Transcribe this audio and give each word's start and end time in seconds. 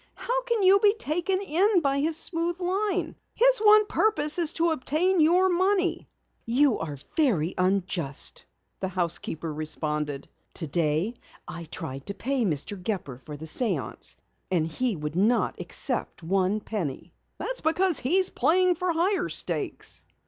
"How 0.15 0.41
can 0.45 0.63
you 0.63 0.79
be 0.79 0.95
taken 0.95 1.39
in 1.41 1.79
by 1.81 1.99
his 1.99 2.17
smooth 2.17 2.59
line? 2.59 3.15
His 3.35 3.59
one 3.59 3.85
purpose 3.85 4.39
is 4.39 4.51
to 4.53 4.71
obtain 4.71 5.21
your 5.21 5.47
money." 5.47 6.07
"You 6.43 6.79
are 6.79 6.97
very 7.15 7.53
unjust," 7.55 8.45
the 8.79 8.87
housekeeper 8.87 9.53
responded. 9.53 10.27
"Today 10.55 11.13
I 11.47 11.65
tried 11.65 12.07
to 12.07 12.15
pay 12.15 12.45
Mr. 12.45 12.81
Gepper 12.81 13.19
for 13.19 13.37
the 13.37 13.45
séance 13.45 14.15
and 14.49 14.65
he 14.65 14.95
would 14.95 15.15
not 15.15 15.59
accept 15.61 16.23
one 16.23 16.61
penny." 16.61 17.13
"That's 17.37 17.61
because 17.61 17.99
he 17.99 18.17
is 18.17 18.31
playing 18.31 18.73
for 18.73 18.91
higher 18.93 19.29
stakes." 19.29 20.03